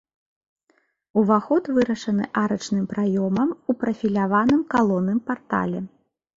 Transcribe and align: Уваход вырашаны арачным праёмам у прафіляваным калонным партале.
Уваход 1.21 1.63
вырашаны 1.75 2.25
арачным 2.43 2.85
праёмам 2.95 3.49
у 3.53 3.71
прафіляваным 3.85 4.61
калонным 4.75 5.19
партале. 5.33 5.79